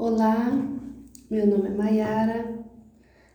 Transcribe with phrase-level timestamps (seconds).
[0.00, 0.52] Olá,
[1.28, 2.64] meu nome é Mayara.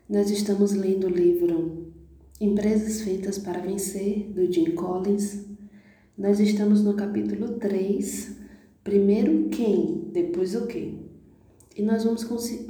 [0.09, 1.91] Nós estamos lendo o livro
[2.39, 5.43] Empresas Feitas para Vencer, do Jim Collins.
[6.17, 8.37] Nós estamos no capítulo 3,
[8.81, 11.05] primeiro quem, depois o que.
[11.75, 12.23] E nós vamos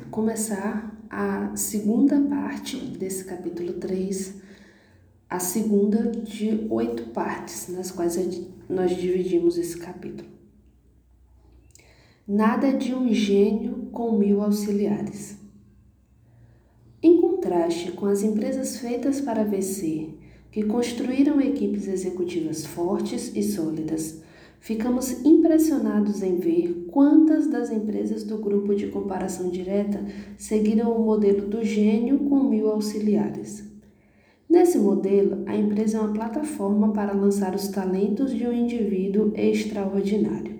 [0.10, 4.42] começar a segunda parte desse capítulo 3,
[5.30, 8.18] a segunda de oito partes, nas quais
[8.68, 10.34] nós dividimos esse capítulo.
[12.28, 15.38] Nada de um gênio com mil auxiliares.
[17.02, 20.18] Em contraste com as empresas feitas para vencer,
[20.52, 24.22] que construíram equipes executivas fortes e sólidas,
[24.60, 30.04] ficamos impressionados em ver quantas das empresas do grupo de comparação direta
[30.38, 33.64] seguiram o modelo do gênio com mil auxiliares.
[34.50, 40.53] Nesse modelo, a empresa é uma plataforma para lançar os talentos de um indivíduo extraordinário.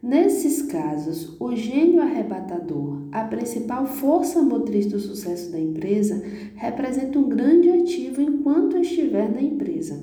[0.00, 6.22] Nesses casos, o gênio arrebatador, a principal força motriz do sucesso da empresa,
[6.54, 10.00] representa um grande ativo enquanto estiver na empresa.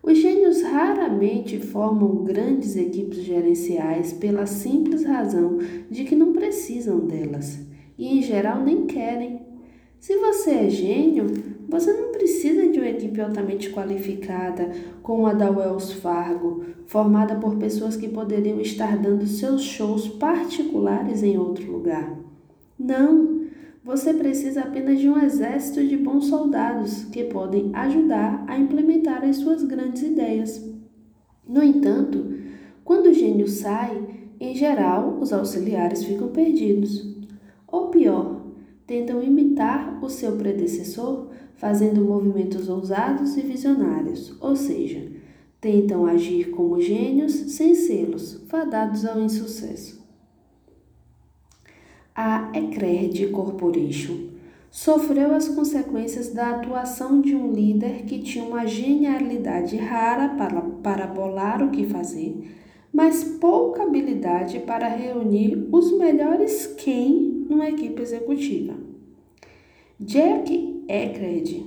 [0.00, 5.58] Os gênios raramente formam grandes equipes gerenciais pela simples razão
[5.90, 7.58] de que não precisam delas
[7.98, 9.40] e, em geral, nem querem.
[9.98, 11.26] Se você é gênio,
[11.68, 14.70] você não precisa de uma equipe altamente qualificada,
[15.02, 21.22] como a da Wells Fargo, formada por pessoas que poderiam estar dando seus shows particulares
[21.22, 22.18] em outro lugar.
[22.78, 23.42] Não!
[23.84, 29.36] Você precisa apenas de um exército de bons soldados que podem ajudar a implementar as
[29.36, 30.64] suas grandes ideias.
[31.48, 32.32] No entanto,
[32.84, 34.00] quando o gênio sai,
[34.38, 37.12] em geral, os auxiliares ficam perdidos.
[37.66, 38.42] Ou pior,
[38.86, 45.10] tentam imitar o seu predecessor fazendo movimentos ousados e visionários, ou seja,
[45.60, 50.02] tentam agir como gênios sem selos, fadados ao insucesso.
[52.14, 54.32] A Ecred Corporation
[54.70, 61.06] sofreu as consequências da atuação de um líder que tinha uma genialidade rara para, para
[61.06, 62.50] bolar o que fazer,
[62.92, 68.91] mas pouca habilidade para reunir os melhores quem numa equipe executiva.
[70.04, 71.64] Jack Eckred,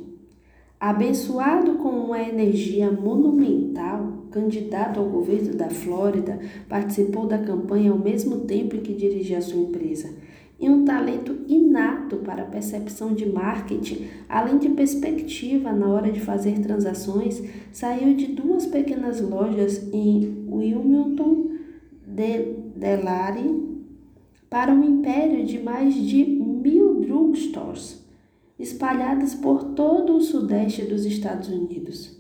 [0.78, 6.38] abençoado com uma energia monumental, candidato ao governo da Flórida,
[6.68, 10.10] participou da campanha ao mesmo tempo em que dirigia sua empresa.
[10.60, 16.60] E um talento inato para percepção de marketing, além de perspectiva na hora de fazer
[16.60, 17.42] transações,
[17.72, 21.52] saiu de duas pequenas lojas em Wilmington,
[22.06, 23.64] Delaware,
[24.50, 28.04] para um império de mais de mil drugstores
[28.58, 32.18] espalhadas por todo o sudeste dos Estados Unidos.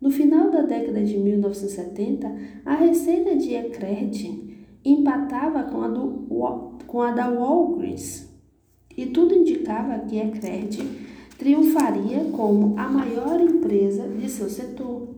[0.00, 2.30] No final da década de 1970,
[2.64, 6.26] a receita de Ecred empatava com a, do,
[6.86, 8.28] com a da Walgreens
[8.96, 10.78] e tudo indicava que Ecred
[11.38, 15.08] triunfaria como a maior empresa de seu setor.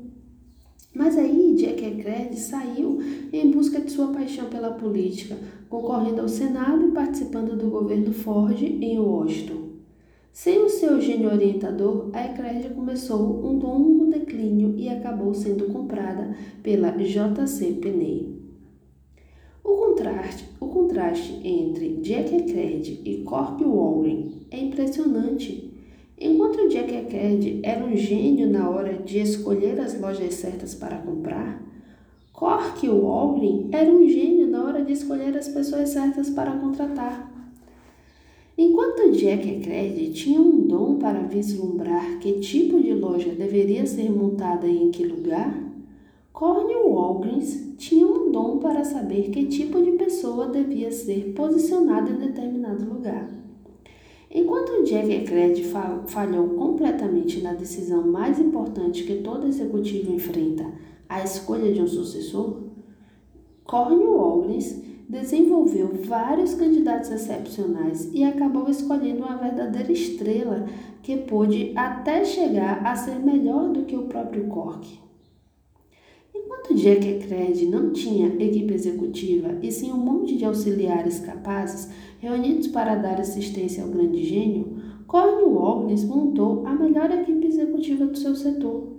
[0.94, 2.98] Mas aí Jack Ecred saiu
[3.30, 5.36] em busca de sua paixão pela política,
[5.68, 9.65] concorrendo ao Senado e participando do governo Ford em Washington.
[10.36, 16.36] Sem o seu gênio orientador, a Eclésia começou um longo declínio e acabou sendo comprada
[16.62, 18.38] pela JC Penney.
[19.64, 25.72] O contraste, o contraste entre Jack Ecred e Corp Walgren é impressionante.
[26.20, 31.62] Enquanto Jack Ecred era um gênio na hora de escolher as lojas certas para comprar,
[32.34, 37.35] Cork Walgren era um gênio na hora de escolher as pessoas certas para contratar.
[38.58, 44.66] Enquanto Jack Ecred tinha um dom para vislumbrar que tipo de loja deveria ser montada
[44.66, 45.62] em que lugar,
[46.32, 52.16] Cornel Walgreens tinha um dom para saber que tipo de pessoa devia ser posicionada em
[52.16, 53.30] determinado lugar.
[54.30, 55.62] Enquanto Jack Ecred
[56.06, 60.66] falhou completamente na decisão mais importante que todo executivo enfrenta,
[61.08, 62.62] a escolha de um sucessor,
[63.64, 70.66] Cornel Walgreens desenvolveu vários candidatos excepcionais e acabou escolhendo uma verdadeira estrela
[71.02, 74.98] que pôde até chegar a ser melhor do que o próprio Cork.
[76.34, 81.88] Enquanto Jack Ecred não tinha equipe executiva e sim um monte de auxiliares capazes
[82.18, 84.76] reunidos para dar assistência ao grande gênio,
[85.06, 88.95] Cornel Ognes montou a melhor equipe executiva do seu setor.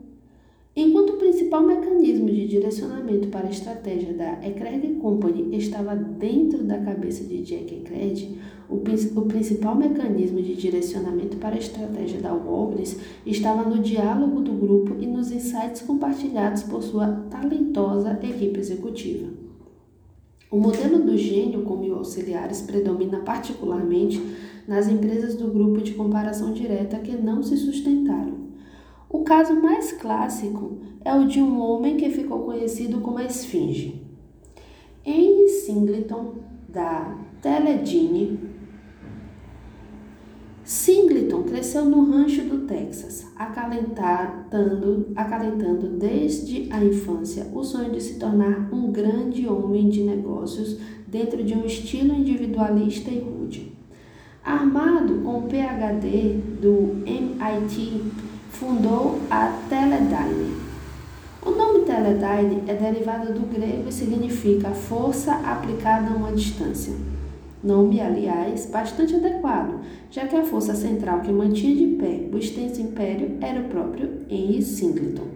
[0.80, 6.78] Enquanto o principal mecanismo de direcionamento para a estratégia da Ecred Company estava dentro da
[6.78, 8.38] cabeça de Jack Ecred,
[8.70, 12.96] o, o principal mecanismo de direcionamento para a estratégia da Walgreens
[13.26, 19.30] estava no diálogo do grupo e nos insights compartilhados por sua talentosa equipe executiva.
[20.52, 24.22] O modelo do gênio com mil auxiliares predomina particularmente
[24.68, 28.47] nas empresas do grupo de comparação direta que não se sustentaram.
[29.10, 34.02] O caso mais clássico é o de um homem que ficou conhecido como a Esfinge.
[35.06, 36.36] Henry Singleton,
[36.68, 38.38] da Teledine,
[40.68, 48.20] Singleton cresceu no rancho do Texas, acalentando, acalentando desde a infância o sonho de se
[48.20, 50.78] tornar um grande homem de negócios
[51.08, 53.72] dentro de um estilo individualista e rude.
[54.44, 58.04] Armado com o PhD do MIT,
[58.60, 60.58] fundou a Teledyne.
[61.46, 66.94] O nome Teledyne é derivado do grego e significa força aplicada a uma distância.
[67.64, 72.82] Nome, aliás, bastante adequado, já que a força central que mantinha de pé o extenso
[72.82, 75.28] império era o próprio Henry Singleton.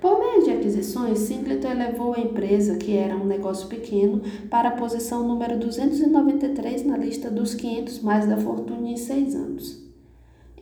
[0.00, 4.76] Por meio de aquisições, Singleton elevou a empresa, que era um negócio pequeno, para a
[4.76, 9.85] posição número 293 na lista dos 500 mais da fortuna em seis anos.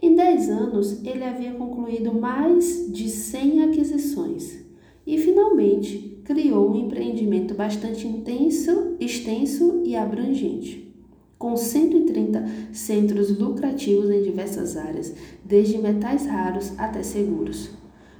[0.04, 4.62] Em 10 anos, ele havia concluído mais de 100 aquisições
[5.06, 10.94] e, finalmente, criou um empreendimento bastante intenso, extenso e abrangente,
[11.38, 17.70] com 130 centros lucrativos em diversas áreas, desde metais raros até seguros.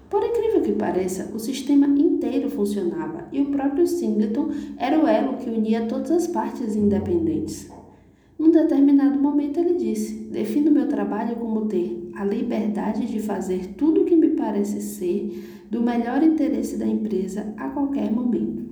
[0.09, 4.49] Por incrível que pareça, o sistema inteiro funcionava e o próprio Singleton
[4.79, 7.71] era o elo que unia todas as partes independentes.
[8.39, 14.03] Num determinado momento ele disse: Defino meu trabalho como ter a liberdade de fazer tudo
[14.03, 18.65] o que me parece ser do melhor interesse da empresa a qualquer momento.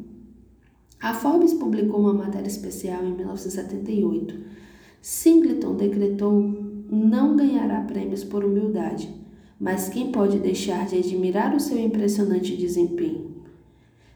[1.00, 4.38] A Forbes publicou uma matéria especial em 1978.
[5.00, 6.40] Singleton decretou
[6.88, 9.12] não ganhará prêmios por humildade,
[9.58, 13.32] mas quem pode deixar de admirar o seu impressionante desempenho?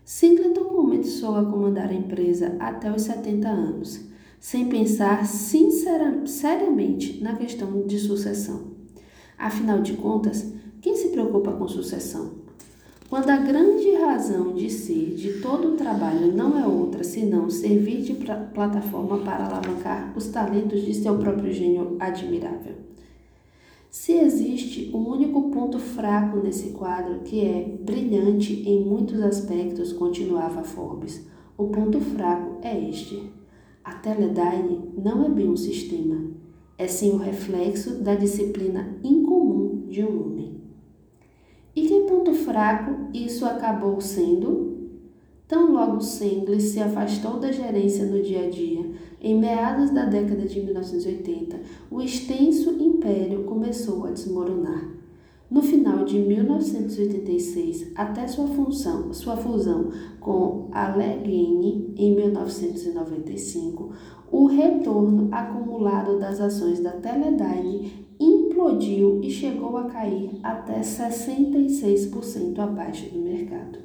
[0.04, 4.08] Singleton começou a comandar a empresa até os 70 anos,
[4.40, 8.76] sem pensar seriamente na questão de sucessão.
[9.38, 12.46] Afinal de contas, quem se preocupa com sucessão?
[13.08, 18.02] Quando a grande razão de ser de todo o trabalho não é outra senão servir
[18.02, 22.74] de plataforma para alavancar os talentos de seu próprio gênio admirável.
[23.88, 30.64] Se existe um único ponto fraco nesse quadro que é brilhante em muitos aspectos, continuava
[30.64, 33.35] Forbes, o ponto fraco é este.
[33.86, 36.20] A Teledyne não é bem um sistema,
[36.76, 40.60] é sim o reflexo da disciplina incomum de um homem.
[41.72, 44.90] E que ponto fraco isso acabou sendo?
[45.46, 48.90] Tão logo Sengler se afastou da gerência no dia a dia,
[49.22, 54.95] em meados da década de 1980, o extenso império começou a desmoronar.
[55.48, 63.92] No final de 1986, até sua, função, sua fusão com Allegheny em 1995,
[64.32, 73.08] o retorno acumulado das ações da Teledyne implodiu e chegou a cair até 66% abaixo
[73.10, 73.78] do mercado.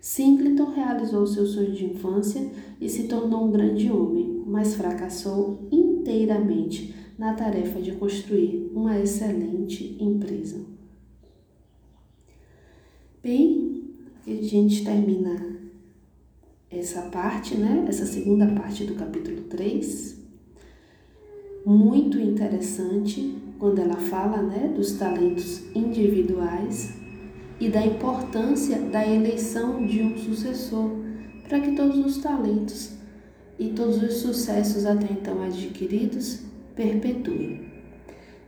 [0.00, 2.50] Singleton realizou seu sonho de infância
[2.80, 9.96] e se tornou um grande homem, mas fracassou inteiramente na tarefa de construir uma excelente
[10.00, 10.60] empresa.
[13.22, 13.84] Bem,
[14.26, 15.60] a gente termina
[16.70, 17.84] essa parte, né?
[17.88, 20.20] Essa segunda parte do capítulo 3.
[21.64, 26.94] Muito interessante quando ela fala, né, dos talentos individuais
[27.60, 30.90] e da importância da eleição de um sucessor
[31.46, 32.94] para que todos os talentos
[33.56, 36.40] e todos os sucessos até então adquiridos
[36.74, 37.72] perpetuem.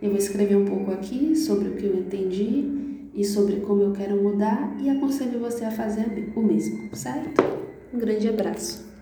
[0.01, 3.93] Eu vou escrever um pouco aqui sobre o que eu entendi e sobre como eu
[3.93, 7.43] quero mudar e aconselho você a fazer o mesmo, certo?
[7.93, 8.94] Um grande abraço.